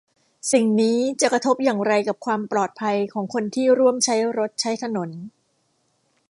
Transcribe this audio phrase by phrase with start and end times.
[0.51, 5.09] สิ่งนี้จะกระทบอย่างไรกับความปลอดภัยของคนที่ร่วมใช้รถใช้ถนน